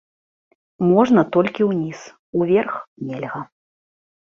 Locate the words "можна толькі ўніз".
0.91-1.99